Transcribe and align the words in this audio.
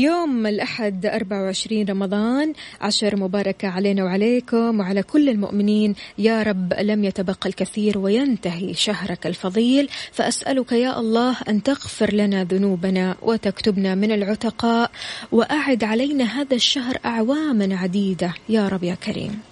اليوم 0.00 0.46
الأحد 0.46 1.06
24 1.06 1.84
رمضان 1.88 2.52
عشر 2.80 3.16
مباركة 3.16 3.68
علينا 3.68 4.04
وعليكم 4.04 4.80
وعلى 4.80 5.02
كل 5.02 5.28
المؤمنين. 5.28 5.94
يا 6.18 6.42
رب 6.42 6.72
لم 6.80 7.04
يتبقى 7.04 7.48
الكثير 7.48 7.98
وينتهي 7.98 8.74
شهرك 8.74 9.26
الفضيل. 9.26 9.88
فأسألك 10.12 10.72
يا 10.72 10.98
الله 11.00 11.36
أن 11.48 11.62
تغفر 11.62 12.14
لنا 12.14 12.44
ذنوبنا 12.44 13.16
وتكتبنا 13.22 13.94
من 13.94 14.12
العتقاء 14.12 14.90
وأعد 15.32 15.84
علينا 15.84 16.24
هذا 16.24 16.54
الشهر 16.54 16.98
أعواما 17.04 17.76
عديدة. 17.76 18.34
يا 18.48 18.68
رب 18.68 18.84
يا 18.84 18.94
كريم. 18.94 19.49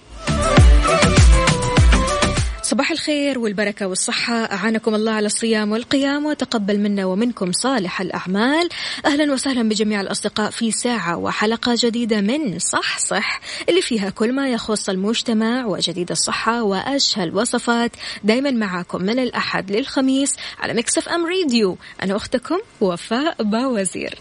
صباح 2.69 2.91
الخير 2.91 3.39
والبركة 3.39 3.87
والصحة. 3.87 4.33
أعانكم 4.33 4.95
الله 4.95 5.11
على 5.11 5.25
الصيام 5.25 5.71
والقيام 5.71 6.25
وتقبل 6.25 6.79
منا 6.79 7.05
ومنكم 7.05 7.51
صالح 7.51 8.01
الأعمال. 8.01 8.69
أهلا 9.05 9.33
وسهلا 9.33 9.69
بجميع 9.69 10.01
الأصدقاء 10.01 10.51
في 10.51 10.71
ساعة 10.71 11.17
وحلقة 11.17 11.75
جديدة 11.77 12.21
من 12.21 12.59
صحصح 12.59 13.41
اللي 13.69 13.81
فيها 13.81 14.09
كل 14.09 14.33
ما 14.33 14.49
يخص 14.49 14.89
المجتمع 14.89 15.65
وجديد 15.65 16.11
الصحة 16.11 16.63
وأشهى 16.63 17.23
الوصفات 17.23 17.91
دايما 18.23 18.51
معاكم 18.51 19.01
من 19.01 19.19
الأحد 19.19 19.71
للخميس 19.71 20.35
على 20.59 20.73
Mix 20.73 21.09
FM 21.09 21.25
Radio 21.25 21.77
أنا 22.03 22.15
أختكم 22.15 22.57
وفاء 22.81 23.43
باوزير. 23.43 24.19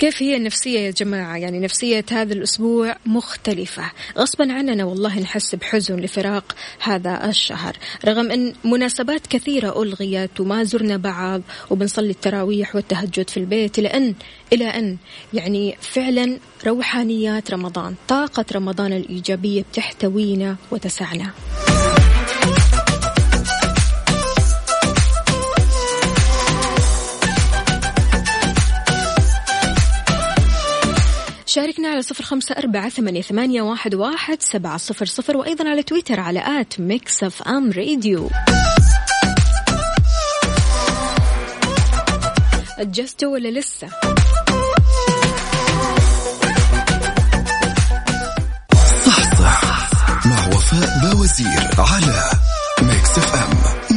كيف 0.00 0.22
هي 0.22 0.36
النفسية 0.36 0.80
يا 0.80 0.90
جماعة؟ 0.90 1.36
يعني 1.36 1.60
نفسية 1.60 2.04
هذا 2.10 2.32
الأسبوع 2.32 2.96
مختلفة. 3.06 3.92
غصبا 4.18 4.52
عننا 4.52 4.84
والله 4.84 5.20
نحس 5.20 5.54
بحزن 5.54 5.96
لفراق 5.96 6.54
هذا 6.82 7.28
الشهر. 7.28 7.76
رغم 8.04 8.30
أن 8.30 8.52
مناسبات 8.64 9.26
كثيرة 9.26 9.82
ألغيت 9.82 10.40
وما 10.40 10.64
زرنا 10.64 10.96
بعض 10.96 11.42
وبنصلي 11.70 12.10
التراويح 12.10 12.76
والتهجد 12.76 13.30
في 13.30 13.36
البيت 13.36 13.80
لأن 13.80 14.14
إلى 14.52 14.64
أن 14.64 14.96
يعني 15.34 15.76
فعلا 15.80 16.38
روحانيات 16.66 17.50
رمضان 17.50 17.94
طاقة 18.08 18.44
رمضان 18.54 18.92
الإيجابية 18.92 19.62
بتحتوينا 19.62 20.56
وتسعنا. 20.70 21.30
شاركنا 31.50 31.88
على 31.88 32.02
صفر 32.02 32.24
خمسة 32.24 32.54
أربعة 32.54 32.88
ثمانية, 32.88 33.62
واحد, 33.62 33.94
واحد 33.94 34.42
سبعة 34.42 34.76
صفر 34.76 35.06
صفر 35.06 35.36
وأيضا 35.36 35.68
على 35.68 35.82
تويتر 35.82 36.20
على 36.20 36.60
at 36.60 36.80
Mix 36.80 37.24
FM 37.24 37.70
Radio. 37.70 38.30
أجزتوا 42.78 43.32
ولا 43.32 43.48
لسه؟ 43.48 43.88
صح 49.06 49.34
صح. 49.40 49.90
مع 50.26 50.48
وفاء 50.48 50.98
باوزير 51.02 51.70
على 51.78 52.30
ميكس 52.82 53.18
أف 53.18 53.34
أم. 53.34 53.89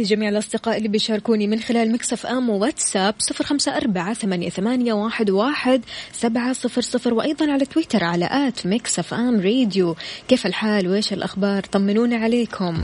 لجميع 0.00 0.28
الأصدقاء 0.28 0.76
اللي 0.76 0.88
بيشاركوني 0.88 1.46
من 1.46 1.60
خلال 1.60 1.92
Mix 1.92 2.26
FM 2.26 2.50
واتساب 2.50 3.14
صفر 3.18 3.44
خمسة 3.44 3.76
أربعة 3.76 4.14
ثمانية, 4.14 4.92
واحد 5.30 5.80
سبعة 6.12 6.52
صفر 6.52 6.80
صفر 6.80 7.14
وأيضا 7.14 7.52
على 7.52 7.64
تويتر 7.64 8.04
على 8.04 8.28
at 8.32 8.66
Mix 8.66 9.14
FM 9.14 9.40
Radio. 9.40 9.96
كيف 10.28 10.46
الحال؟ 10.46 10.88
وإيش 10.88 11.12
الأخبار؟ 11.12 11.62
طمنونا 11.62 12.16
عليكم. 12.16 12.82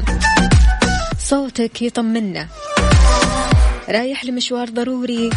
صوتكم 1.19 1.83
يطمنا. 1.83 2.49
رايح 3.89 4.25
لمشوار 4.25 4.69
ضروري. 4.69 5.31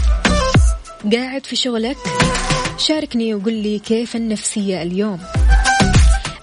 قاعد 1.13 1.45
في 1.45 1.55
شغلك؟ 1.55 1.97
شاركني 2.77 3.35
وقل 3.35 3.53
لي 3.53 3.79
كيف 3.79 4.15
النفسية 4.15 4.81
اليوم. 4.81 5.19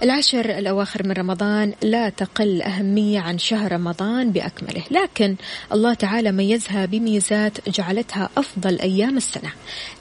العشر 0.03 0.57
الأواخر 0.57 1.07
من 1.07 1.11
رمضان 1.11 1.73
لا 1.81 2.09
تقل 2.09 2.61
أهمية 2.61 3.19
عن 3.19 3.37
شهر 3.37 3.71
رمضان 3.71 4.31
بأكمله. 4.31 4.83
لكن 4.91 5.35
الله 5.71 5.93
تعالى 5.93 6.31
ميزها 6.31 6.85
بميزات 6.85 7.69
جعلتها 7.69 8.29
أفضل 8.37 8.79
أيام 8.79 9.17
السنة 9.17 9.51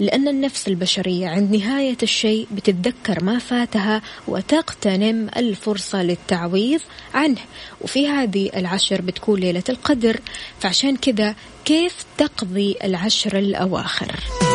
لأن 0.01 0.29
النفس 0.29 0.69
البشرية 0.69 1.29
عند 1.29 1.57
نهاية 1.57 1.97
الشيء 2.03 2.47
بتتذكر 2.53 3.25
ما 3.25 3.39
فاتها 3.39 4.03
وتغتنم 4.29 5.29
الفرصة 5.37 6.03
للتعويض 6.03 6.81
عنه. 7.15 7.41
وفي 7.81 8.09
هذه 8.09 8.51
العشر 8.57 9.01
بتكون 9.01 9.41
ليلة 9.41 9.65
القدر 9.69 10.21
فعشان 10.61 10.97
كذا 10.97 11.35
كيف 11.65 12.05
تقضي 12.19 12.77
العشر 12.85 13.39
الأواخر؟ 13.39 14.46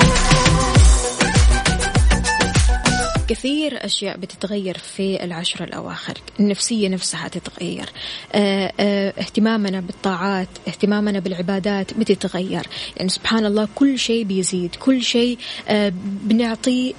كثير 3.31 3.85
أشياء 3.85 4.17
بتتغير 4.17 4.77
في 4.77 5.23
العشر 5.23 5.63
الأواخر. 5.63 6.13
النفسية 6.39 6.89
نفسها 6.89 7.27
تتغير. 7.27 7.89
آه 8.33 8.73
آه 8.79 9.13
اهتمامنا 9.19 9.79
بالطاعات 9.79 10.47
اهتمامنا 10.67 11.19
بالعبادات 11.19 11.93
بتتغير. 11.93 12.67
يعني 12.97 13.09
سبحان 13.09 13.45
الله 13.45 13.67
كل 13.75 13.99
شيء 13.99 14.23
بيزيد 14.23 14.75
كل 14.75 15.03
شيء 15.03 15.37
آه 15.67 15.93
بنعطيه 16.03 16.93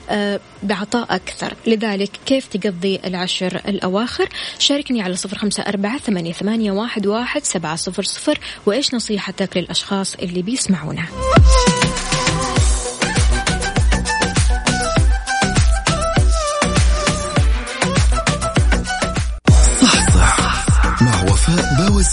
بعطاء 0.63 1.15
أكثر. 1.15 1.55
لذلك 1.67 2.11
كيف 2.27 2.47
تقضي 2.47 3.01
العشر 3.05 3.61
الأواخر؟ 3.69 4.29
شاركني 4.59 5.03
على 5.03 5.17
صفر 5.17 5.39
خمسة 5.39 5.63
أربعة 5.63 5.99
ثمانية, 5.99 6.33
ثمانية 6.33 6.73
واحد, 6.73 7.07
واحد 7.07 7.45
سبعة 7.45 7.77
صفر 7.77 8.03
صفر. 8.03 8.39
وإيش 8.67 8.95
نصيحتك 8.95 9.57
للأشخاص 9.57 10.15
اللي 10.15 10.43
بيسمعونا؟ 10.43 11.05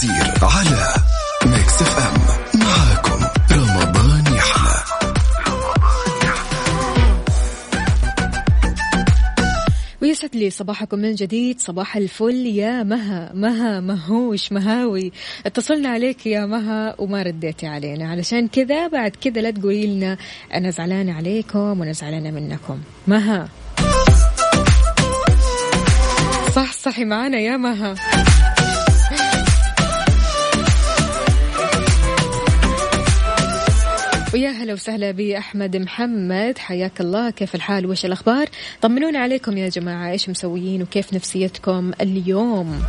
باوزير 0.00 0.34
على 0.42 0.94
Mix 1.46 1.82
FM 1.82 2.60
معاكم 2.60 3.26
رمضان 3.52 4.34
يحلى 4.34 4.74
ويسعد 10.02 10.36
لي 10.36 10.50
صباحكم 10.50 10.98
من 10.98 11.14
جديد. 11.14 11.60
صباح 11.60 11.96
الفل 11.96 12.46
يا 12.46 12.82
مها 12.82 13.30
مها 13.34 13.80
مهوش 13.80 14.52
مهاوي. 14.52 15.12
اتصلنا 15.46 15.88
عليك 15.88 16.26
يا 16.26 16.46
مها 16.46 16.94
وما 16.98 17.22
رديتي 17.22 17.66
علينا. 17.66 18.10
علشان 18.10 18.48
كذا 18.48 18.88
بعد 18.88 19.10
كذا 19.10 19.40
لا 19.40 19.50
تقولي 19.50 19.86
لنا 19.86 20.16
أنا 20.54 20.70
زعلانه 20.70 21.12
عليكم 21.12 21.80
وأنا 21.80 21.92
زعلانة 21.92 22.30
منكم. 22.30 22.80
مها. 23.06 23.48
صح 26.56 26.72
صحي 26.72 27.04
معانا 27.04 27.38
يا 27.38 27.56
مها. 27.56 27.94
ويا 34.34 34.50
هلا 34.50 34.72
وسهلا 34.72 35.10
بي 35.10 35.38
احمد 35.38 35.76
محمد. 35.76 36.58
حياك 36.58 37.00
الله. 37.00 37.30
كيف 37.30 37.54
الحال؟ 37.54 37.86
وش 37.86 38.04
الأخبار؟ 38.04 38.48
طمنونا 38.82 39.18
عليكم 39.18 39.56
يا 39.56 39.68
جماعة. 39.68 40.10
إيش 40.10 40.28
مسويين 40.28 40.82
وكيف 40.82 41.14
نفسيتكم 41.14 41.90
اليوم؟ 42.00 42.82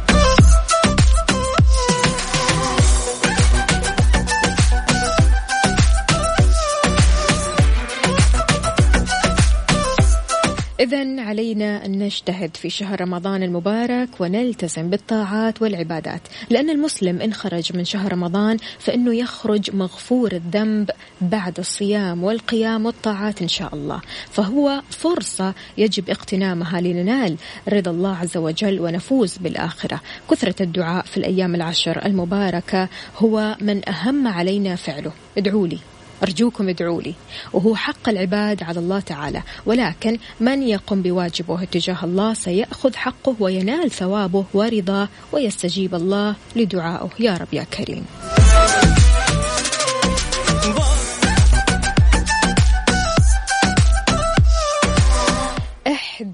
إذا 10.81 11.21
علينا 11.21 11.85
أن 11.85 11.99
نجتهد 11.99 12.57
في 12.57 12.69
شهر 12.69 13.01
رمضان 13.01 13.43
المبارك 13.43 14.09
ونلتزم 14.19 14.89
بالطاعات 14.89 15.61
والعبادات. 15.61 16.21
لأن 16.49 16.69
المسلم 16.69 17.21
إن 17.21 17.33
خرج 17.33 17.75
من 17.75 17.85
شهر 17.85 18.13
رمضان 18.13 18.57
فإنه 18.79 19.15
يخرج 19.15 19.75
مغفور 19.75 20.31
الذنب 20.31 20.91
بعد 21.21 21.59
الصيام 21.59 22.23
والقيام 22.23 22.85
والطاعات 22.85 23.41
إن 23.41 23.47
شاء 23.47 23.75
الله. 23.75 24.01
فهو 24.31 24.81
فرصة 24.89 25.53
يجب 25.77 26.09
اغتنامها 26.09 26.81
لننال 26.81 27.37
رضا 27.69 27.91
الله 27.91 28.15
عز 28.17 28.37
وجل 28.37 28.79
ونفوز 28.79 29.37
بالآخرة. 29.37 30.01
كثرة 30.31 30.63
الدعاء 30.63 31.05
في 31.05 31.17
الأيام 31.17 31.55
العشر 31.55 32.05
المباركة 32.05 32.89
هو 33.17 33.57
من 33.61 33.89
أهم 33.89 34.27
علينا 34.27 34.75
فعله. 34.75 35.11
ادعوا 35.37 35.67
لي. 35.67 35.79
أرجوكم 36.23 36.69
ادعوا 36.69 37.01
لي. 37.01 37.13
وهو 37.53 37.75
حق 37.75 38.09
العباد 38.09 38.63
على 38.63 38.79
الله 38.79 38.99
تعالى. 38.99 39.41
ولكن 39.65 40.17
من 40.39 40.63
يقوم 40.63 41.01
بواجبه 41.01 41.63
تجاه 41.63 41.97
الله 42.03 42.33
سيأخذ 42.33 42.95
حقه 42.95 43.35
وينال 43.39 43.91
ثوابه 43.91 44.45
ورضاه 44.53 45.07
ويستجيب 45.31 45.95
الله 45.95 46.35
لدعائه 46.55 47.09
يا 47.19 47.37
رب 47.37 47.53
يا 47.53 47.63
كريم. 47.63 48.05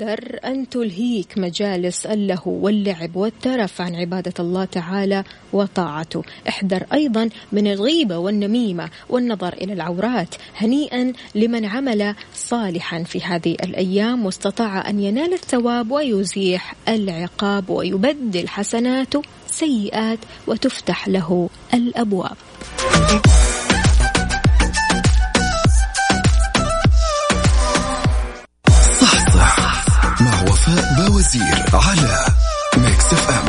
احذر 0.07 0.39
أن 0.45 0.69
تلهيك 0.69 1.37
مجالس 1.37 2.05
اللهو 2.05 2.51
واللعب 2.51 3.15
والترف 3.15 3.81
عن 3.81 3.95
عبادة 3.95 4.33
الله 4.39 4.65
تعالى 4.65 5.23
وطاعته. 5.53 6.23
احذر 6.49 6.85
أيضا 6.93 7.29
من 7.51 7.67
الغيبة 7.67 8.17
والنميمة 8.17 8.89
والنظر 9.09 9.53
إلى 9.53 9.73
العورات 9.73 10.35
هنيئا 10.55 11.13
لمن 11.35 11.65
عمل 11.65 12.15
صالحا 12.33 13.03
في 13.03 13.21
هذه 13.21 13.51
الأيام 13.51 14.25
واستطاع 14.25 14.89
أن 14.89 14.99
ينال 14.99 15.33
الثواب 15.33 15.91
ويزيح 15.91 16.75
العقاب 16.87 17.69
ويبدل 17.69 18.47
حسناته 18.47 19.21
سيئات 19.47 20.19
وتفتح 20.47 21.07
له 21.07 21.49
الأبواب. 21.73 22.37
وفاء 31.27 31.41
باوزير 31.41 31.77
على 31.87 32.25
Mix 32.77 33.05
FM. 33.05 33.46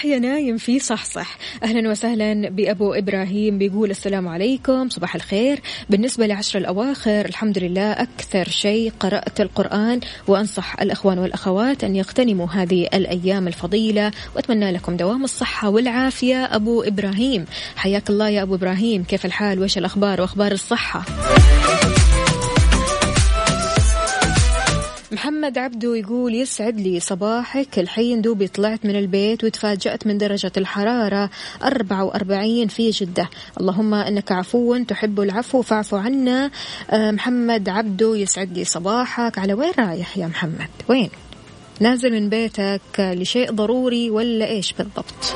اصحى 0.00 0.06
يا 0.06 0.18
نايم 0.18 0.56
في 0.56 0.78
صحصح 0.78 1.38
أهلا 1.62 1.90
وسهلا 1.90 2.48
بأبو 2.48 2.92
إبراهيم 2.92 3.58
بيقول 3.58 3.90
السلام 3.90 4.28
عليكم 4.28 4.88
صباح 4.88 5.14
الخير. 5.14 5.60
بالنسبة 5.90 6.26
لعشر 6.26 6.58
الأواخر 6.58 7.24
الحمد 7.24 7.58
لله 7.58 7.92
أكثر 7.92 8.48
شيء 8.48 8.92
قرأت 9.00 9.40
القرآن 9.40 10.00
وأنصح 10.26 10.80
الأخوان 10.80 11.18
والأخوات 11.18 11.84
أن 11.84 11.96
يغتنموا 11.96 12.46
هذه 12.46 12.88
الأيام 12.94 13.48
الفضيلة 13.48 14.12
وأتمنى 14.36 14.70
لكم 14.70 14.96
دوام 14.96 15.24
الصحة 15.24 15.68
والعافية. 15.68 16.44
أبو 16.44 16.82
إبراهيم 16.82 17.44
حياك 17.76 18.10
الله 18.10 18.28
يا 18.28 18.42
أبو 18.42 18.54
إبراهيم. 18.54 19.04
كيف 19.04 19.26
الحال؟ 19.26 19.60
وإيش 19.60 19.78
الأخبار 19.78 20.20
وأخبار 20.20 20.52
الصحة؟ 20.52 21.04
محمد 25.12 25.58
عبدو 25.58 25.94
يقول 25.94 26.34
يسعد 26.34 26.80
لي 26.80 27.00
صباحك. 27.00 27.78
الحين 27.78 28.20
دوبي 28.20 28.48
طلعت 28.48 28.86
من 28.86 28.96
البيت 28.96 29.44
وتفاجأت 29.44 30.06
من 30.06 30.18
درجة 30.18 30.52
الحرارة 30.56 31.30
44 31.62 32.68
في 32.68 32.90
جدة. 32.90 33.30
اللهم 33.60 33.94
إنك 33.94 34.32
عفو 34.32 34.76
تحب 34.76 35.20
العفو 35.20 35.62
فاعف 35.62 35.94
عنا. 35.94 36.50
آه، 36.90 37.10
محمد 37.10 37.68
عبدو 37.68 38.14
يسعد 38.14 38.58
لي 38.58 38.64
صباحك. 38.64 39.38
على 39.38 39.54
وين 39.54 39.72
رايح 39.78 40.18
يا 40.18 40.26
محمد؟ 40.26 40.70
وين؟ 40.88 41.10
نازل 41.80 42.12
من 42.12 42.28
بيتك 42.28 42.80
لشيء 42.98 43.52
ضروري 43.52 44.10
ولا 44.10 44.46
إيش 44.46 44.72
بالضبط؟ 44.72 45.34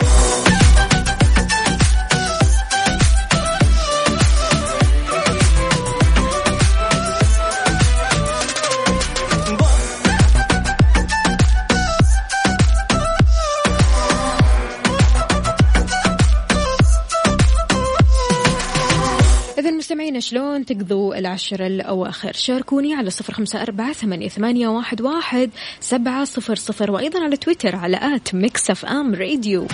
مستمعين 20.15 20.21
شلون 20.21 20.65
تقضوا 20.65 21.19
العشر 21.19 21.67
الأواخر؟ 21.67 22.33
شاركوني 22.33 22.95
على 22.95 23.11
صفر 23.11 23.35
خمسة 23.35 23.63
أربعة 23.63 23.93
ثمانية, 23.93 24.69
واحد, 24.69 25.01
واحد 25.01 25.51
سبعة 25.81 26.25
صفر 26.25 26.55
صفر 26.55 26.91
وأيضا 26.91 27.25
على 27.25 27.37
تويتر 27.37 27.77
على 27.77 27.97
at 28.17 28.35
Mix 28.35 28.71
FM 28.71 29.15
Radio. 29.15 29.67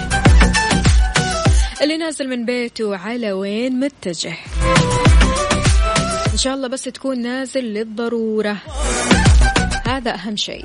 اللي 1.82 1.96
نازل 1.96 2.28
من 2.28 2.44
بيته 2.44 2.96
على 2.96 3.32
وين 3.32 3.80
متجه؟ 3.80 4.34
إن 6.32 6.38
شاء 6.38 6.54
الله 6.54 6.68
بس 6.68 6.82
تكون 6.82 7.22
نازل 7.22 7.64
للضرورة. 7.64 8.56
هذا 9.86 10.14
أهم 10.14 10.36
شيء. 10.36 10.64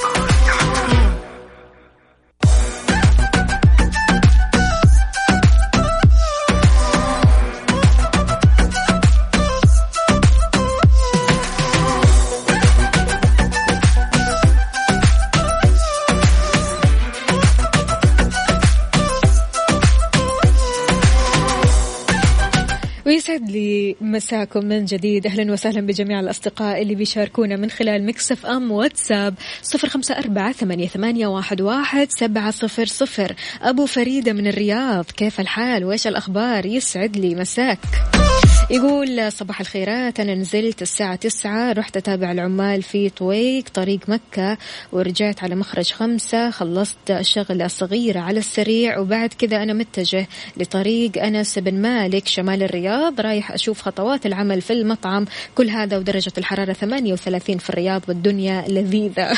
ويسعد 23.11 23.49
لي 23.49 23.95
مساكم 24.01 24.65
من 24.65 24.85
جديد. 24.85 25.27
أهلا 25.27 25.53
وسهلا 25.53 25.81
بجميع 25.81 26.19
الأصدقاء 26.19 26.81
اللي 26.81 26.95
بيشاركونا 26.95 27.55
من 27.55 27.69
خلال 27.69 28.05
مكسف 28.05 28.45
أم 28.45 28.71
واتساب. 28.71 29.33
صفر 29.61 29.87
خمسة 29.87 30.17
أربعة 30.17 30.51
ثمانية, 30.51 30.87
ثمانية 30.87 31.27
واحد, 31.27 31.61
واحد 31.61 32.07
سبعة 32.11 32.51
صفر 32.51 32.85
صفر. 32.85 33.35
أبو 33.61 33.85
فريدة 33.85 34.33
من 34.33 34.47
الرياض 34.47 35.05
كيف 35.05 35.39
الحال؟ 35.39 35.85
وإيش 35.85 36.07
الأخبار؟ 36.07 36.65
يسعد 36.65 37.17
لي 37.17 37.35
مساك. 37.35 37.79
يقول 38.71 39.31
صباح 39.31 39.59
الخيرات 39.59 40.19
أنا 40.19 40.35
نزلت 40.35 40.81
الساعة 40.81 41.15
تسعة 41.15 41.71
رحت 41.71 41.97
أتابع 41.97 42.31
العمال 42.31 42.83
في 42.83 43.09
طويق 43.09 43.69
طريق 43.73 43.99
مكة 44.07 44.57
ورجعت 44.91 45.43
على 45.43 45.55
مخرج 45.55 45.91
خمسة 45.91 46.49
خلصت 46.49 47.21
شغلة 47.21 47.67
صغيرة 47.67 48.19
على 48.19 48.39
السريع 48.39 48.99
وبعد 48.99 49.33
كذا 49.33 49.63
أنا 49.63 49.73
متجه 49.73 50.27
لطريق 50.57 51.23
أنس 51.23 51.59
بن 51.59 51.81
مالك 51.81 52.27
شمال 52.27 52.63
الرياض 52.63 53.21
رايح 53.21 53.51
أشوف 53.51 53.81
خطوات 53.81 54.25
العمل 54.25 54.61
في 54.61 54.73
المطعم 54.73 55.25
كل 55.55 55.69
هذا 55.69 55.97
ودرجة 55.97 56.33
الحرارة 56.37 56.73
38 56.73 57.57
في 57.57 57.69
الرياض 57.69 58.01
والدنيا 58.07 58.65
لذيذة. 58.67 59.37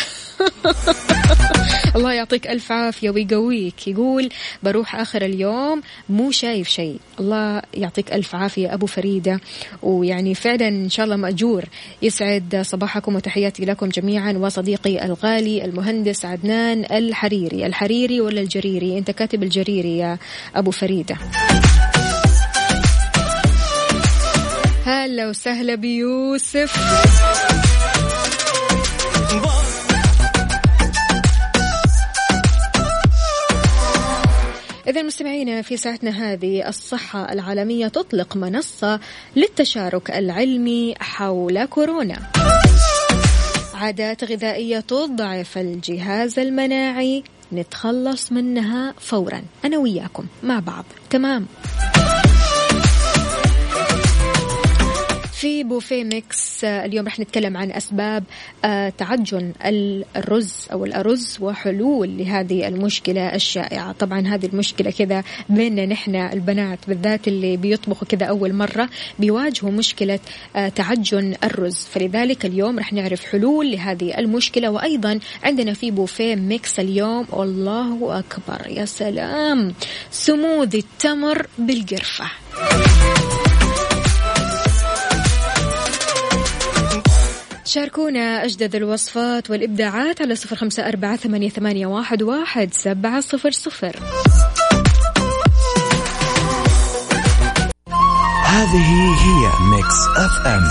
الله 1.98 2.14
يعطيك 2.14 2.48
ألف 2.48 2.72
عافية. 2.72 3.10
ويقويك 3.10 3.88
يقول 3.88 4.30
بروح 4.64 4.96
آخر 4.96 5.22
اليوم 5.22 5.82
مو 6.10 6.32
شايف 6.32 6.68
شيء. 6.68 7.00
الله 7.20 7.62
يعطيك 7.74 8.14
ألف 8.14 8.36
عافية 8.36 8.74
أبو 8.74 8.86
فريدة. 8.86 9.40
ويعني 9.84 10.36
فعلا 10.36 10.68
إن 10.68 10.90
شاء 10.90 11.06
الله 11.06 11.16
مأجور. 11.16 11.66
يسعد 12.02 12.62
صباحكم 12.66 13.16
وتحياتي 13.16 13.66
لكم 13.66 13.90
جميعا. 13.90 14.34
وصديقي 14.34 15.06
الغالي 15.06 15.66
المهندس 15.66 16.26
عدنان 16.26 16.86
الحريري. 16.92 17.66
الحريري 17.66 18.22
ولا 18.22 18.42
الجريري؟ 18.42 18.98
أنت 18.98 19.12
كاتب 19.12 19.44
الجريري 19.44 19.98
يا 19.98 20.18
أبو 20.56 20.72
فريدة. 20.72 21.18
هلا 24.86 25.30
وسهلا 25.30 25.76
بيوسف. 25.76 27.63
إذا 34.88 35.02
مستمعينا 35.02 35.62
في 35.62 35.78
ساعتنا 35.78 36.12
هذه 36.12 36.68
الصحة 36.68 37.34
العالمية 37.34 37.88
تطلق 37.88 38.36
منصة 38.36 39.00
للتشارك 39.36 40.12
العلمي 40.12 40.96
حول 41.00 41.66
كورونا. 41.66 42.20
عادات 43.74 44.24
غذائية 44.24 44.80
تضعف 44.80 45.58
الجهاز 45.58 46.40
المناعي. 46.40 47.24
نتخلص 47.54 48.32
منها 48.32 48.94
فورا. 49.00 49.42
أنا 49.66 49.78
وياكم 49.78 50.26
مع 50.44 50.60
بعض. 50.60 50.86
تمام؟ 51.10 51.46
في 55.44 55.64
بوفيه 55.64 56.04
Mix. 56.04 56.64
آه، 56.64 56.86
اليوم 56.86 57.08
رح 57.08 57.20
نتكلم 57.20 57.58
عن 57.58 57.72
أسباب 57.72 58.24
آه، 58.66 58.90
تعجن 58.90 59.54
الرز 60.16 60.68
أو 60.72 60.86
الأرز 60.86 61.38
وحلول 61.42 62.18
لهذه 62.18 62.68
المشكلة 62.68 63.36
الشائعة. 63.36 63.92
طبعا 63.92 64.28
هذه 64.28 64.46
المشكلة 64.46 64.92
كذا 64.92 65.24
بيننا 65.50 65.86
نحن 65.86 66.16
البنات 66.16 66.80
بالذات 66.88 67.28
اللي 67.28 67.58
بيطبخوا 67.58 68.08
كذا 68.08 68.26
أول 68.26 68.54
مرة 68.54 68.90
بيواجهوا 69.20 69.72
مشكلة 69.72 70.20
آه، 70.56 70.70
تعجن 70.70 71.36
الرز. 71.44 71.88
فلذلك 71.92 72.46
اليوم 72.46 72.80
رح 72.80 72.94
نعرف 72.94 73.26
حلول 73.26 73.72
لهذه 73.72 74.18
المشكلة. 74.18 74.70
وأيضا 74.72 75.20
عندنا 75.44 75.74
في 75.74 75.92
بوفيه 75.92 76.36
Mix 76.36 76.80
اليوم. 76.80 77.28
والله 77.30 78.20
أكبر 78.20 78.68
يا 78.68 78.86
سلام. 78.86 79.74
سموذي 80.12 80.78
التمر 80.78 81.48
بالقرفة. 81.58 82.26
شاركونا 87.74 88.46
أجدد 88.46 88.76
الوصفات 88.76 89.50
والإبداعات 89.50 90.22
على 90.22 90.36
صفر 90.36 90.56
خمسة 90.56 90.88
أربعة 90.88 91.16
ثمانية, 91.16 91.86
واحد, 91.86 92.24
واحد 92.24 92.74
سبعة 92.74 93.22
صفر 93.22 93.52
صفر. 93.52 94.00
هذه 98.46 99.16
هي 99.26 99.52
Mix 99.62 99.96
FM 100.18 100.64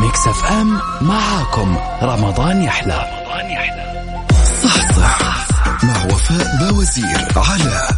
Mix 0.00 0.26
FM 0.26 0.80
معاكم 1.00 1.76
رمضان 2.02 2.62
يحلى. 2.62 3.06
صحصح 4.64 5.46
مع 5.84 6.04
وفاء 6.04 6.56
باوزير 6.60 7.28
على 7.36 7.88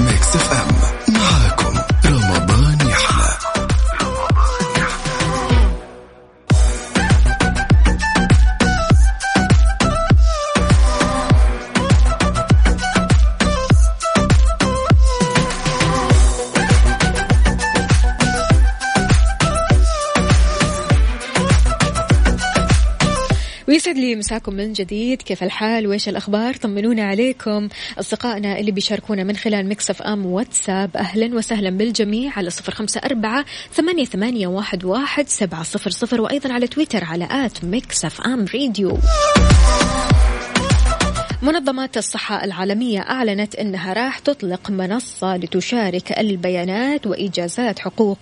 Mix 0.00 0.36
FM 0.36 0.68
معاكم. 1.14 1.73
يسعد 23.84 23.96
لي 23.98 24.16
مساكم 24.16 24.54
من 24.54 24.72
جديد. 24.72 25.22
كيف 25.22 25.42
الحال؟ 25.42 25.86
وإيش 25.86 26.08
الأخبار؟ 26.08 26.54
طمنونا 26.54 27.04
عليكم. 27.04 27.68
أصدقائنا 27.98 28.58
اللي 28.58 28.70
بيشاركونا 28.70 29.24
من 29.24 29.36
خلال 29.36 29.68
Mix 29.68 30.02
FM 30.02 30.26
واتساب 30.26 30.96
أهلا 30.96 31.34
وسهلا 31.34 31.70
بالجميع 31.70 32.32
على 32.36 32.50
صفر 32.50 32.74
خمسة 32.74 33.00
أربعة 33.04 33.44
ثمانية, 33.72 34.04
ثمانية 34.04 34.46
واحد, 34.46 34.84
واحد 34.84 35.28
سبعة 35.28 35.62
صفر 35.62 35.90
صفر 35.90 36.20
وأيضا 36.20 36.52
على 36.52 36.66
تويتر 36.66 37.04
على 37.04 37.28
at 37.30 37.64
Mix 37.64 38.20
FM 38.20 38.44
Radio 38.44 38.98
منظمات 41.44 41.96
الصحة 41.96 42.44
العالمية 42.44 43.00
أعلنت 43.00 43.54
أنها 43.54 43.92
راح 43.92 44.18
تطلق 44.18 44.70
منصة 44.70 45.36
لتشارك 45.36 46.18
البيانات 46.18 47.06
وإجازات 47.06 47.78
حقوق 47.78 48.18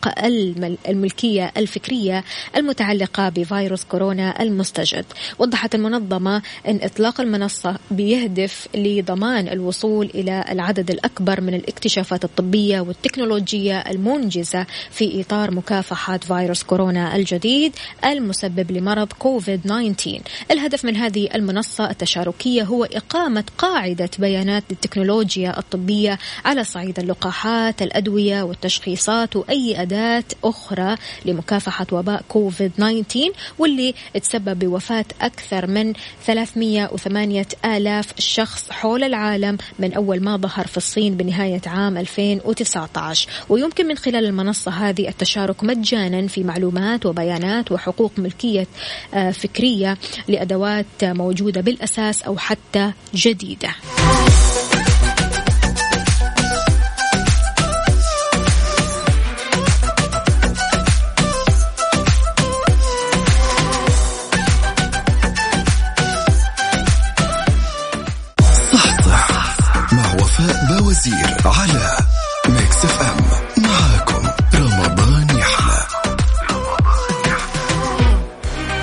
الملكية 0.88 1.52
الفكرية 1.56 2.24
المتعلقة 2.56 3.28
بفيروس 3.28 3.84
كورونا 3.84 4.42
المستجد. 4.42 5.04
وضحت 5.38 5.74
المنظمة 5.74 6.42
أن 6.68 6.78
إطلاق 6.82 7.20
المنصة 7.20 7.76
بيهدف 7.90 8.68
لضمان 8.74 9.48
الوصول 9.48 10.10
إلى 10.14 10.44
العدد 10.50 10.90
الأكبر 10.90 11.40
من 11.40 11.54
الاكتشافات 11.54 12.24
الطبية 12.24 12.80
والتكنولوجية 12.80 13.78
المنجزة 13.78 14.66
في 14.90 15.20
إطار 15.20 15.50
مكافحة 15.50 16.18
فيروس 16.18 16.62
كورونا 16.62 17.16
الجديد 17.16 17.72
المسبب 18.04 18.70
لمرض 18.70 19.12
كوفيد 19.12 19.60
19 19.62 20.20
الهدف 20.50 20.84
من 20.84 20.96
هذه 20.96 21.28
المنصة 21.34 21.90
التشاركية 21.90 22.62
هو 22.62 22.84
إقامة 22.84 23.11
قاعدة 23.58 24.10
بيانات 24.18 24.64
للتكنولوجيا 24.70 25.58
الطبية 25.58 26.18
على 26.44 26.64
صعيد 26.64 26.98
اللقاحات 26.98 27.82
الأدوية 27.82 28.42
والتشخيصات 28.42 29.36
وأي 29.36 29.82
أداة 29.82 30.24
أخرى 30.44 30.96
لمكافحة 31.24 31.86
وباء 31.92 32.24
كوفيد 32.28 32.72
19 32.72 33.32
واللي 33.58 33.94
تسبب 34.14 34.58
بوفاة 34.58 35.04
أكثر 35.20 35.66
من 35.66 35.92
308 36.26 37.46
آلاف 37.64 38.20
شخص 38.20 38.70
حول 38.70 39.04
العالم 39.04 39.58
من 39.78 39.92
أول 39.92 40.22
ما 40.22 40.36
ظهر 40.36 40.66
في 40.66 40.76
الصين 40.76 41.16
بنهاية 41.16 41.62
عام 41.66 41.98
2019 41.98 43.28
ويمكن 43.48 43.86
من 43.86 43.96
خلال 43.96 44.24
المنصة 44.24 44.70
هذه 44.70 45.08
التشارك 45.08 45.64
مجانا 45.64 46.26
في 46.26 46.44
معلومات 46.44 47.06
وبيانات 47.06 47.72
وحقوق 47.72 48.12
ملكية 48.18 48.66
آه، 49.14 49.30
فكرية 49.30 49.98
لأدوات 50.28 50.86
موجودة 51.02 51.60
بالأساس 51.60 52.22
أو 52.22 52.38
حتى 52.38 52.92
جديدة. 53.14 53.74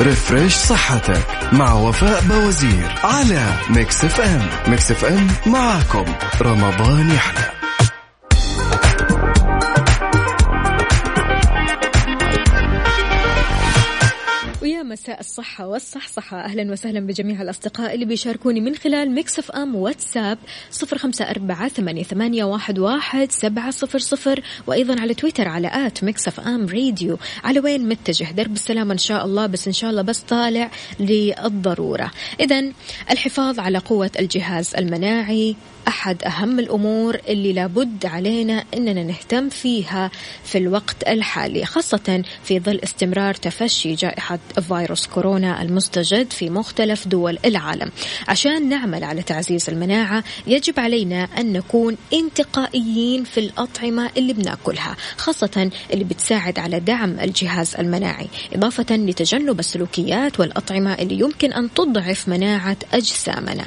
refresh 0.02 0.54
صحتك 0.56 1.54
مع 1.54 1.74
وفاء 1.74 2.22
باوزير 2.22 2.96
على 3.04 3.54
Mix 3.70 4.06
FM. 4.06 4.48
Mix 4.68 4.92
FM 4.92 5.28
معاكم. 5.46 6.06
رمضان 6.42 7.10
يحلى. 7.12 7.59
الصحة 15.30 15.68
والصحصحة. 15.68 16.42
أهلا 16.42 16.72
وسهلا 16.72 17.00
بجميع 17.00 17.42
الأصدقاء 17.42 17.94
اللي 17.94 18.06
بيشاركوني 18.06 18.62
من 18.62 18.76
خلال 18.76 19.12
Mix 19.12 19.40
FM 19.40 19.76
واتساب 19.76 20.38
صفر 20.72 20.98
خمسة 20.98 21.26
أربعة 21.26 21.68
ثمانية, 21.68 22.44
واحد, 22.44 23.32
سبعة 23.32 23.72
صفر 23.72 24.00
صفر. 24.00 24.44
وأيضا 24.68 25.02
على 25.02 25.14
تويتر 25.14 25.48
على 25.48 25.88
at 25.88 26.04
Mix 26.04 26.28
FM 26.28 26.66
Radio 26.66 27.18
على 27.44 27.60
وين 27.60 27.90
متجه؟ 27.90 28.32
درب 28.32 28.54
السلامة 28.54 28.94
إن 28.94 28.98
شاء 28.98 29.26
الله 29.26 29.46
بس 29.46 29.68
إن 29.68 29.74
شاء 29.74 29.90
الله 29.90 30.02
بس 30.02 30.20
طالع 30.20 30.72
للضرورة. 31.00 32.12
إذا 32.40 32.72
الحفاظ 33.12 33.60
على 33.60 33.78
قوة 33.78 34.12
الجهاز 34.20 34.76
المناعي. 34.76 35.56
أحد 35.90 36.24
أهم 36.24 36.60
الأمور 36.60 37.18
اللي 37.28 37.54
لابد 37.54 38.06
علينا 38.06 38.64
أننا 38.74 39.04
نهتم 39.04 39.50
فيها 39.50 40.12
في 40.44 40.58
الوقت 40.58 41.08
الحالي 41.08 41.66
خاصة 41.66 42.24
في 42.44 42.60
ظل 42.60 42.80
استمرار 42.84 43.34
تفشي 43.34 43.96
جائحة 43.96 44.40
فيروس 44.68 45.08
كورونا 45.08 45.62
المستجد 45.62 46.32
في 46.32 46.50
مختلف 46.50 47.08
دول 47.08 47.38
العالم. 47.46 47.92
عشان 48.28 48.70
نعمل 48.70 49.04
على 49.04 49.22
تعزيز 49.22 49.70
المناعة 49.70 50.24
يجب 50.48 50.80
علينا 50.80 51.24
أن 51.38 51.54
نكون 51.54 51.98
انتقائيين 52.14 53.24
في 53.24 53.40
الأطعمة 53.40 54.10
اللي 54.18 54.34
بناكلها 54.34 54.96
خاصة 55.18 55.72
اللي 55.94 56.04
بتساعد 56.04 56.60
على 56.60 56.80
دعم 56.80 57.20
الجهاز 57.20 57.76
المناعي 57.76 58.28
إضافة 58.54 58.96
لتجنب 58.96 59.60
السلوكيات 59.60 60.40
والأطعمة 60.40 60.94
اللي 60.94 61.20
يمكن 61.20 61.54
أن 61.54 61.74
تضعف 61.74 62.28
مناعة 62.30 62.78
أجسامنا. 62.94 63.66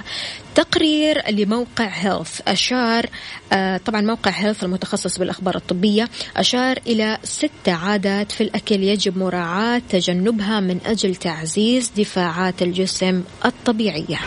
تقرير 0.54 1.30
لموقع 1.30 1.86
هيلث 1.86 2.40
أشار 2.48 3.06
آه، 3.52 3.76
طبعا 3.76 4.00
موقع 4.00 4.30
هيلث 4.30 4.64
المتخصص 4.64 5.18
بالأخبار 5.18 5.56
الطبية 5.56 6.08
أشار 6.36 6.78
إلى 6.86 7.18
ست 7.24 7.68
عادات 7.68 8.32
في 8.32 8.40
الأكل 8.40 8.82
يجب 8.82 9.18
مراعاة 9.18 9.82
تجنبها 9.88 10.60
من 10.60 10.78
أجل 10.86 11.14
تعزيز 11.14 11.92
دفاعات 11.96 12.62
الجسم 12.62 13.22
الطبيعية. 13.44 14.18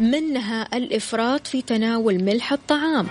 منها 0.00 0.68
الإفراط 0.74 1.46
في 1.46 1.62
تناول 1.62 2.24
ملح 2.24 2.52
الطعام. 2.52 3.06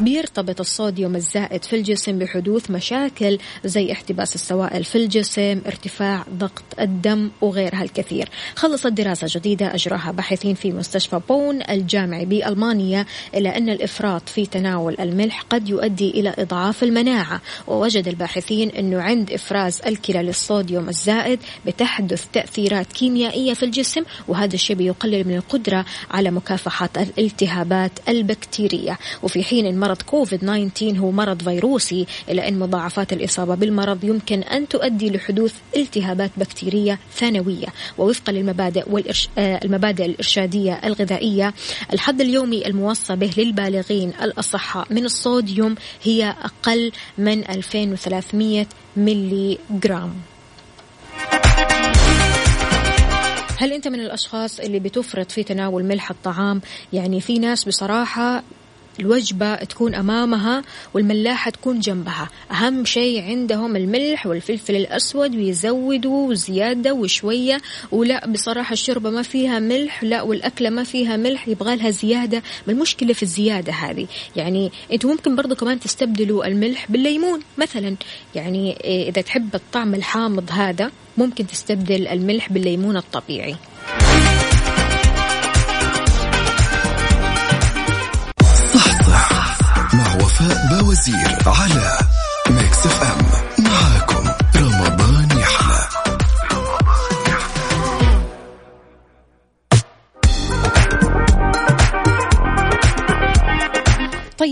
بيرتبط 0.00 0.60
الصوديوم 0.60 1.16
الزائد 1.16 1.64
في 1.64 1.76
الجسم 1.76 2.18
بحدوث 2.18 2.70
مشاكل 2.70 3.38
زي 3.64 3.92
احتباس 3.92 4.34
السوائل 4.34 4.84
في 4.84 4.98
الجسم 4.98 5.60
ارتفاع 5.66 6.24
ضغط 6.34 6.62
الدم 6.80 7.30
وغيرها 7.40 7.82
الكثير. 7.82 8.28
خلصت 8.56 8.86
دراسة 8.86 9.26
جديدة 9.30 9.74
أجراها 9.74 10.12
باحثين 10.12 10.54
في 10.54 10.72
مستشفى 10.72 11.20
بون 11.28 11.62
الجامعي 11.70 12.24
بألمانيا 12.24 13.06
إلى 13.34 13.48
أن 13.48 13.68
الإفراط 13.68 14.28
في 14.28 14.46
تناول 14.46 14.96
الملح 15.00 15.42
قد 15.42 15.68
يؤدي 15.68 16.10
إلى 16.10 16.34
إضعاف 16.38 16.82
المناعة. 16.82 17.40
ووجد 17.66 18.08
الباحثين 18.08 18.70
أنه 18.70 19.02
عند 19.02 19.30
إفراز 19.30 19.80
الكلى 19.86 20.22
للصوديوم 20.22 20.88
الزائد 20.88 21.40
بتحدث 21.66 22.24
تأثيرات 22.32 22.92
كيميائية 22.92 23.54
في 23.54 23.62
الجسم 23.64 24.02
وهذا 24.28 24.54
الشيء 24.54 24.76
بيقلل 24.76 25.28
من 25.28 25.36
القدرة 25.36 25.84
على 26.10 26.30
مكافحة 26.30 26.90
الالتهابات 26.96 27.92
البكتيرية. 28.08 28.98
وفي 29.22 29.42
حين 29.44 29.66
المرض 29.84 30.02
كوفيد 30.02 30.40
19 30.40 30.98
هو 30.98 31.10
مرض 31.10 31.42
فيروسي. 31.42 32.06
إلى 32.28 32.48
أن 32.48 32.58
مضاعفات 32.58 33.12
الإصابة 33.12 33.54
بالمرض 33.54 34.04
يمكن 34.04 34.42
أن 34.42 34.68
تؤدي 34.68 35.10
لحدوث 35.10 35.54
التهابات 35.76 36.30
بكتيرية 36.36 36.98
ثانوية. 37.14 37.66
ووفقا 37.98 38.32
للمبادئ 38.32 38.84
والإرش... 38.90 39.28
آه، 39.38 39.60
المبادئ 39.64 40.04
الإرشادية 40.06 40.72
الغذائية 40.84 41.54
الحد 41.92 42.20
اليومي 42.20 42.66
الموصى 42.66 43.16
به 43.16 43.30
للبالغين 43.36 44.12
الأصحاء 44.22 44.86
من 44.90 45.04
الصوديوم 45.04 45.74
هي 46.02 46.34
أقل 46.44 46.92
من 47.18 47.50
2300 47.50 48.66
ملي 48.96 49.58
جرام 49.70 50.12
هل 53.58 53.72
أنت 53.72 53.88
من 53.88 54.00
الأشخاص 54.00 54.60
اللي 54.60 54.78
بتفرط 54.78 55.30
في 55.30 55.42
تناول 55.42 55.84
ملح 55.84 56.10
الطعام؟ 56.10 56.60
يعني 56.92 57.20
في 57.20 57.38
ناس 57.38 57.64
بصراحة 57.64 58.42
الوجبة 59.00 59.54
تكون 59.54 59.94
أمامها 59.94 60.62
والملاحة 60.94 61.50
تكون 61.50 61.80
جنبها. 61.80 62.28
أهم 62.50 62.84
شيء 62.84 63.22
عندهم 63.22 63.76
الملح 63.76 64.26
والفلفل 64.26 64.76
الأسود 64.76 65.36
ويزودوا 65.36 66.34
زيادة 66.34 66.94
وشوية. 66.94 67.60
ولا 67.92 68.26
بصراحة 68.26 68.72
الشوربة 68.72 69.10
ما 69.10 69.22
فيها 69.22 69.58
ملح 69.58 70.04
لا 70.04 70.22
والأكلة 70.22 70.70
ما 70.70 70.84
فيها 70.84 71.16
ملح 71.16 71.48
يبغى 71.48 71.76
لها 71.76 71.90
زيادة. 71.90 72.42
ما 72.66 72.72
المشكلة 72.72 73.12
في 73.12 73.22
الزيادة 73.22 73.72
هذه؟ 73.72 74.06
يعني 74.36 74.72
أنتم 74.92 75.08
ممكن 75.08 75.36
برضو 75.36 75.54
كمان 75.54 75.80
تستبدلوا 75.80 76.46
الملح 76.46 76.90
بالليمون 76.90 77.40
مثلا. 77.58 77.96
يعني 78.34 78.76
إذا 79.08 79.22
تحب 79.22 79.54
الطعم 79.54 79.94
الحامض 79.94 80.50
هذا 80.50 80.90
ممكن 81.16 81.46
تستبدل 81.46 82.08
الملح 82.08 82.52
بالليمون 82.52 82.96
الطبيعي. 82.96 83.56
وفاء 90.94 91.06
باوزير 91.06 91.38
على 91.46 91.98
Mix 92.50 92.86
FM. 92.86 93.33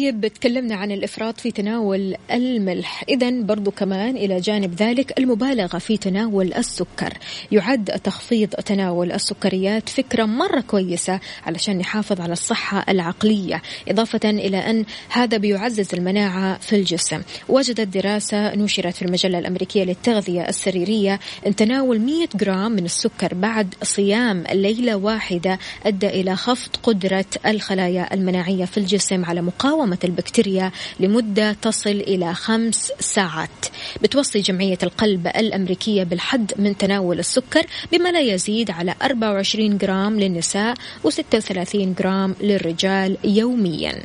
طيب 0.03 0.27
تكلمنا 0.27 0.75
عن 0.75 0.93
الإفراط 0.93 1.41
في 1.41 1.51
تناول 1.51 2.17
الملح. 2.33 3.05
إذا 3.09 3.31
برضو 3.31 3.71
كمان 3.71 4.17
إلى 4.17 4.41
جانب 4.41 4.75
ذلك 4.75 5.19
المبالغة 5.19 5.79
في 5.79 5.97
تناول 5.97 6.55
السكر. 6.55 7.19
يعد 7.53 7.85
تخفيض 7.85 8.49
تناول 8.49 9.13
السكريات 9.13 9.89
فكرة 9.89 10.25
مرة 10.25 10.61
كويسة 10.61 11.21
علشان 11.47 11.79
نحافظ 11.79 12.21
على 12.21 12.33
الصحة 12.33 12.85
العقلية 12.89 13.63
إضافة 13.89 14.21
إلى 14.25 14.57
أن 14.57 14.85
هذا 15.09 15.37
بيعزز 15.37 15.95
المناعة 15.95 16.59
في 16.59 16.77
الجسم. 16.77 17.23
وجدت 17.49 17.97
دراسة 17.99 18.55
نشرت 18.55 18.95
في 18.95 19.03
المجلة 19.03 19.39
الأمريكية 19.39 19.85
للتغذية 19.85 20.49
السريرية 20.49 21.21
أن 21.47 21.57
تناول 21.57 22.01
100 22.01 22.27
جرام 22.35 22.73
من 22.73 22.85
السكر 22.85 23.35
بعد 23.35 23.75
صيام 23.83 24.45
ليلة 24.53 24.97
واحدة 24.97 25.59
أدى 25.87 26.09
إلى 26.09 26.37
خفض 26.37 26.71
قدرة 26.83 27.27
الخلايا 27.47 28.15
المناعية 28.15 28.65
في 28.65 28.79
الجسم 28.79 29.25
على 29.25 29.43
مقاومة 29.43 29.92
مقاومة 29.93 29.99
البكتيريا 30.05 30.73
لمدة 31.01 31.53
تصل 31.53 31.91
إلى 31.91 32.35
خمس 32.35 32.93
ساعات. 33.01 33.67
بتوصي 34.03 34.41
جمعية 34.41 34.79
القلب 34.83 35.27
الأمريكية 35.27 36.03
بالحد 36.03 36.53
من 36.59 36.77
تناول 36.77 37.19
السكر 37.19 37.67
بما 37.93 38.09
لا 38.13 38.21
يزيد 38.21 38.71
على 38.71 38.95
24 39.03 39.79
جرام 39.79 40.21
للنساء 40.21 40.75
و36 41.07 41.77
جرام 41.77 42.35
للرجال 42.41 43.19
يومياً. 43.25 44.03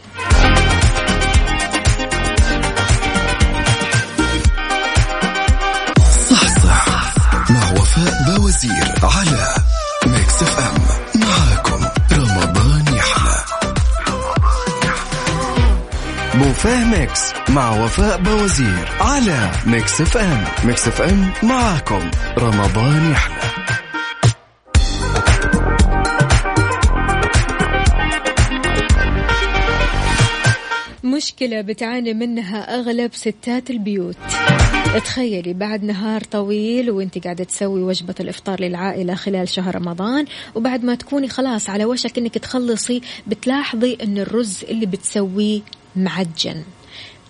صح 6.30 6.64
صح. 6.64 7.14
مع 7.50 7.72
وفاء 7.72 8.38
باوزير 8.38 8.86
بوفيه 16.68 16.86
Mix 16.86 17.34
مع 17.50 17.84
وفاء 17.84 18.22
باوزير 18.22 18.90
على 19.00 19.52
Mix 19.66 20.02
FM. 20.02 20.44
Mix 20.66 20.88
FM 20.88 21.32
معاكم. 21.44 22.12
رمضان 22.38 23.12
يحلى. 23.12 23.38
مشكلة 31.04 31.62
بتعاني 31.62 32.14
منها 32.14 32.80
أغلب 32.80 33.14
ستات 33.14 33.70
البيوت. 33.70 34.18
تخيلي 35.06 35.54
بعد 35.54 35.84
نهار 35.84 36.22
طويل 36.22 36.92
وانت 36.92 37.24
قاعدة 37.24 37.44
تسوي 37.44 37.84
وجبة 37.84 38.16
الإفطار 38.20 38.62
للعائلة 38.62 39.16
خلال 39.16 39.50
شهر 39.50 39.76
رمضان 39.76 40.26
وبعد 40.56 40.84
ما 40.84 40.96
تكوني 40.96 41.28
خلاص 41.28 41.70
على 41.70 41.86
وشك 41.86 42.18
إنك 42.18 42.34
تخلصي 42.38 43.02
بتلاحظي 43.28 43.98
إن 44.04 44.18
الرز 44.18 44.64
اللي 44.70 44.86
بتسويه 44.86 45.62
معجن. 45.98 46.64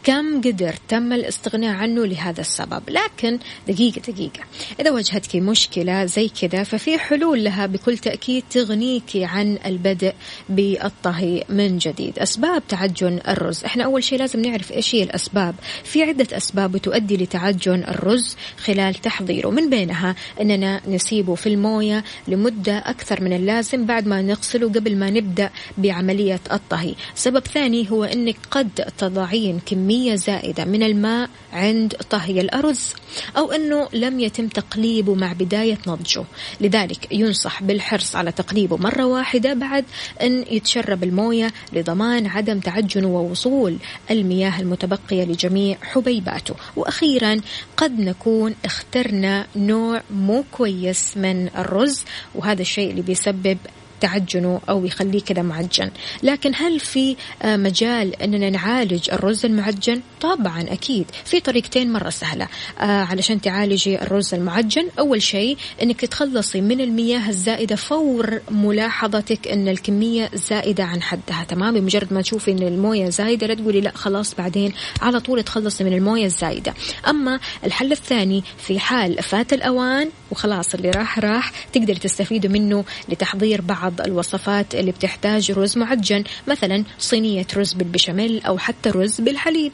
كم 0.04 0.42
قدر 0.42 0.74
تم 0.88 1.14
الاستغناء 1.14 1.76
عنه 1.76 2.06
لهذا 2.06 2.42
السبب؟ 2.42 2.84
لكن 2.90 3.40
دقيقة 3.68 4.02
دقيقة. 4.12 4.40
إذا 4.80 4.92
واجهتك 4.92 5.36
مشكلة 5.36 6.06
زي 6.06 6.30
كذا 6.30 6.64
ففي 6.64 6.98
حلول 6.98 7.44
لها 7.44 7.66
بكل 7.66 7.98
تأكيد 7.98 8.44
تغنيك 8.50 9.04
عن 9.16 9.60
البدء 9.66 10.14
بالطهي 10.50 11.44
من 11.50 11.78
جديد. 11.78 12.20
أسباب 12.20 12.64
تعجن 12.68 13.20
الرز. 13.28 13.64
إحنا 13.64 13.84
أول 13.84 14.04
شيء 14.04 14.20
لازم 14.20 14.42
نعرف 14.42 14.72
إيش 14.72 14.96
هي 14.96 15.04
الأسباب. 15.04 15.56
في 15.84 16.04
عدة 16.04 16.38
أسباب 16.38 16.78
تؤدي 16.78 17.18
لتعجن 17.18 17.84
الرز 17.88 18.36
خلال 18.58 18.96
تحضيره. 18.96 19.50
من 19.50 19.70
بينها 19.70 20.16
أننا 20.42 20.82
نسيبه 20.88 21.36
في 21.36 21.50
الموية 21.50 22.04
لمدة 22.28 22.78
أكثر 22.78 23.24
من 23.24 23.34
اللازم 23.34 23.86
بعد 23.86 24.08
ما 24.08 24.22
نغسله 24.22 24.68
قبل 24.68 24.96
ما 24.96 25.10
نبدأ 25.10 25.50
بعملية 25.78 26.40
الطهي. 26.52 26.96
سبب 27.16 27.48
ثاني 27.48 27.92
هو 27.92 28.04
أنك 28.04 28.38
قد 28.52 28.70
تضعين 28.98 29.60
كمية 29.66 29.87
كمية 29.88 30.16
زائدة 30.16 30.66
من 30.66 30.84
الماء 30.84 31.30
عند 31.54 31.94
طهي 32.10 32.42
الأرز 32.42 32.94
أو 33.38 33.52
أنه 33.52 33.88
لم 33.94 34.20
يتم 34.20 34.48
تقليبه 34.48 35.16
مع 35.16 35.34
بداية 35.34 35.78
نضجه. 35.88 36.24
لذلك 36.62 37.08
ينصح 37.12 37.64
بالحرص 37.64 38.16
على 38.16 38.32
تقليبه 38.32 38.78
مرة 38.78 39.06
واحدة 39.06 39.54
بعد 39.54 39.86
أن 40.22 40.46
يتشرب 40.52 41.04
الموية 41.04 41.54
لضمان 41.74 42.28
عدم 42.28 42.60
تعجنه 42.60 43.08
ووصول 43.08 43.78
المياه 44.12 44.60
المتبقية 44.60 45.24
لجميع 45.24 45.78
حبيباته. 45.82 46.56
وأخيرا 46.76 47.42
قد 47.78 48.00
نكون 48.00 48.56
اخترنا 48.66 49.48
نوع 49.56 50.02
مو 50.12 50.44
كويس 50.52 51.18
من 51.18 51.48
الرز 51.58 52.04
وهذا 52.36 52.62
الشيء 52.62 52.92
اللي 52.92 53.02
بيسبب 53.02 53.58
تعجنه 54.02 54.62
أو 54.70 54.86
يخليه 54.86 55.22
كذا 55.22 55.42
معجن. 55.42 55.92
لكن 56.24 56.52
هل 56.56 56.80
في 56.80 57.16
آه، 57.42 57.58
مجال 57.58 58.22
أننا 58.22 58.50
نعالج 58.50 59.10
الرز 59.12 59.46
المعجن؟ 59.46 60.02
طبعا 60.22 60.62
أكيد. 60.62 61.06
في 61.26 61.40
طريقتين 61.40 61.94
مرة 61.94 62.10
سهلة. 62.10 62.48
آه، 62.80 62.84
علشان 62.84 63.42
تعالجي 63.42 64.02
الرز 64.02 64.34
المعجن 64.34 64.88
أول 65.00 65.22
شيء 65.22 65.58
أنك 65.84 66.02
تتخلصي 66.02 66.62
من 66.62 66.82
المياه 66.82 67.30
الزائدة 67.30 67.76
فور 67.76 68.42
ملاحظتك 68.52 69.48
أن 69.48 69.68
الكمية 69.68 70.30
زائدة 70.34 70.84
عن 70.84 71.02
حدها. 71.02 71.44
تمام؟ 71.48 71.74
بمجرد 71.74 72.14
ما 72.14 72.22
تشوفي 72.22 72.52
أن 72.52 72.64
الموية 72.64 73.10
زايدة 73.10 73.48
لا 73.48 73.54
تقولي 73.54 73.82
لا 73.82 73.92
خلاص 73.96 74.36
بعدين 74.36 74.74
على 75.02 75.20
طول 75.20 75.44
تخلصي 75.44 75.84
من 75.84 75.94
الموية 75.94 76.26
الزايدة. 76.26 76.74
أما 77.08 77.40
الحل 77.66 77.92
الثاني 77.92 78.44
في 78.58 78.80
حال 78.80 79.24
فات 79.24 79.54
الأوان 79.54 80.10
وخلاص 80.32 80.74
اللي 80.76 80.90
راح 80.90 81.20
راح 81.20 81.52
تقدر 81.74 81.96
تستفيدوا 81.96 82.52
منه 82.52 82.86
لتحضير 83.10 83.62
بعض 83.62 83.87
بعض 83.90 84.02
الوصفات 84.02 84.76
اللي 84.76 84.92
بتحتاج 84.92 85.52
رز 85.52 85.78
معجن 85.78 86.24
مثلا 86.48 86.84
صينية 87.00 87.48
رز 87.58 87.74
بالبشاميل 87.74 88.42
أو 88.46 88.58
حتى 88.58 88.90
رز 88.90 89.22
بالحليب. 89.22 89.72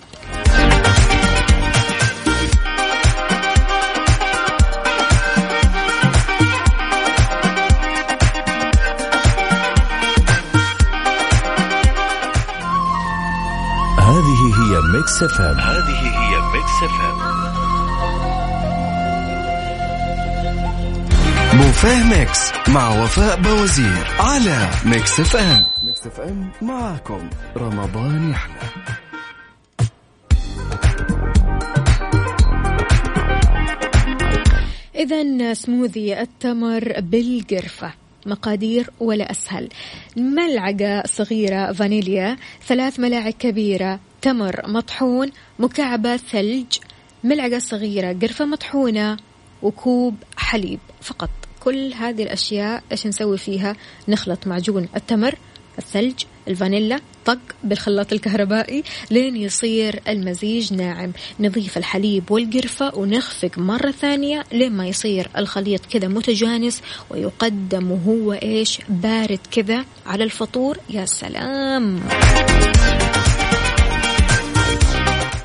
هذه 13.99 14.41
هي 14.59 14.81
Mix 14.93 15.23
هذه 15.23 16.01
هي 16.01 16.41
Mix 16.53 16.83
F 16.83 17.12
بوفيه 21.53 22.03
Mix 22.03 22.51
مع 22.67 23.03
وفاء 23.03 23.41
باوزير 23.41 24.07
على 24.19 24.69
Mix 24.85 25.19
FM. 25.19 25.63
Mix 25.83 26.07
FM 26.07 26.51
معاكم 26.61 27.29
رمضان 27.57 28.29
يحلى. 28.29 28.53
إذا 34.95 35.53
سموذي 35.53 36.21
التمر 36.21 36.93
بالقرفة 36.99 37.93
مقادير 38.25 38.89
ولا 38.99 39.31
أسهل. 39.31 39.69
ملعقة 40.17 41.03
صغيرة 41.05 41.71
فانيليا 41.71 42.37
ثلاث 42.67 42.99
ملاعق 42.99 43.33
كبيرة 43.33 43.99
تمر 44.21 44.61
مطحون 44.67 45.31
مكعبة 45.59 46.17
ثلج. 46.17 46.77
ملعقة 47.23 47.59
صغيرة 47.59 48.17
قرفة 48.21 48.45
مطحونة. 48.45 49.17
وكوب 49.63 50.15
حليب 50.37 50.79
فقط. 51.01 51.29
كل 51.59 51.93
هذه 51.93 52.23
الأشياء 52.23 52.83
إيش 52.91 53.07
نسوي 53.07 53.37
فيها؟ 53.37 53.75
نخلط 54.07 54.47
معجون 54.47 54.87
التمر 54.95 55.35
الثلج 55.77 56.23
الفانيلا 56.47 56.99
طق 57.25 57.39
بالخلاط 57.63 58.13
الكهربائي 58.13 58.83
لين 59.11 59.35
يصير 59.35 60.01
المزيج 60.07 60.73
ناعم. 60.73 61.11
نضيف 61.39 61.77
الحليب 61.77 62.31
والقرفة 62.31 62.95
ونخفق 62.95 63.57
مرة 63.57 63.91
ثانية 63.91 64.43
لين 64.51 64.73
ما 64.73 64.87
يصير 64.87 65.29
الخليط 65.37 65.85
كذا 65.85 66.07
متجانس 66.07 66.81
ويقدم 67.09 67.91
وهو 67.91 68.33
إيش؟ 68.33 68.79
بارد 68.89 69.39
كذا 69.51 69.85
على 70.05 70.23
الفطور. 70.23 70.77
يا 70.89 71.05
سلام! 71.05 71.99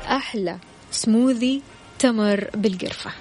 أحلى 0.07 0.57
سموذي 0.91 1.61
تمر 1.99 2.47
بالقرفة. 2.53 3.11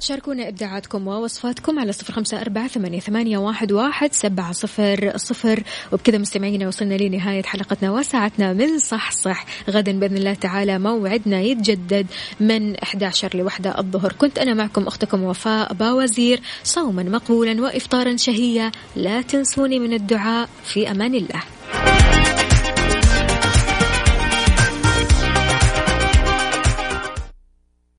شاركونا 0.00 0.48
إبداعاتكم 0.48 1.08
ووصفاتكم 1.08 1.78
على 1.78 1.92
صفر 1.92 2.12
خمسة 2.12 2.40
أربعة 2.40 2.68
ثمانية, 2.68 3.38
واحد, 3.38 3.72
واحد 3.72 4.12
سبعة 4.12 4.52
صفر 4.52 5.12
صفر. 5.16 5.62
وبكذا 5.92 6.18
مستمعينا 6.18 6.68
وصلنا 6.68 6.94
لنهاية 6.94 7.42
حلقتنا 7.42 7.90
وساعتنا 7.90 8.52
من 8.52 8.78
صح 8.78 9.10
صح. 9.10 9.44
غدا 9.70 9.92
بإذن 9.92 10.16
الله 10.16 10.34
تعالى 10.34 10.78
موعدنا 10.78 11.40
يتجدد 11.40 12.06
من 12.40 12.76
11 12.76 13.36
لوحدة 13.36 13.78
الظهر. 13.78 14.12
كنت 14.12 14.38
أنا 14.38 14.54
معكم 14.54 14.86
أختكم 14.86 15.22
وفاء 15.22 15.74
باوزير 15.74 16.40
صوما 16.64 17.02
مقبولا 17.02 17.62
وإفطارا 17.62 18.16
شهيا. 18.16 18.72
لا 18.96 19.22
تنسوني 19.22 19.78
من 19.78 19.92
الدعاء. 19.92 20.48
في 20.64 20.90
أمان 20.90 21.14
الله. 21.14 21.42